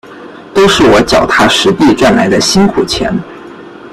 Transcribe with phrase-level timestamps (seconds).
[0.51, 3.15] 都是我脚踏实地赚来的辛苦钱